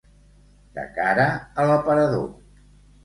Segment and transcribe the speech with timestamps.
[0.77, 1.27] De cara
[1.61, 2.29] a l'aparador.